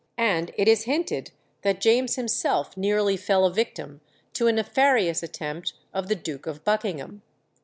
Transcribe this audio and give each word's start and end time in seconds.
and 0.17 0.51
it 0.57 0.67
is 0.67 0.85
hinted 0.85 1.29
that 1.61 1.79
James 1.79 2.15
himself 2.15 2.75
nearly 2.75 3.15
fell 3.15 3.45
a 3.45 3.53
victim 3.53 4.01
to 4.33 4.47
a 4.47 4.51
nefarious 4.51 5.21
attempt 5.21 5.73
of 5.93 6.07
the 6.07 6.15
Duke 6.15 6.47
of 6.47 6.63
Buckingham. 6.63 7.21